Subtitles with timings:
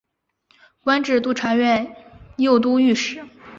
[0.83, 1.95] 官至都察院
[2.37, 3.23] 右都御史。